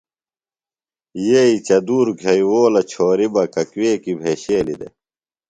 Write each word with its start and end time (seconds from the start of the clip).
یئ 1.27 1.53
چدُرور 1.67 2.07
گھیوؤلہ 2.21 2.81
چھوریۡ 2.91 3.31
بہ 3.33 3.43
ککویکیۡ 3.53 4.17
بھیشیلیۡ 4.19 4.77
دےۡ۔ 4.79 4.93